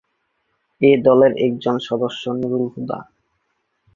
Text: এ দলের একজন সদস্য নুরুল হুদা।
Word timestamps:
এ 0.81 0.91
দলের 1.05 1.31
একজন 1.47 1.75
সদস্য 1.87 2.23
নুরুল 2.39 2.65
হুদা। 2.73 2.99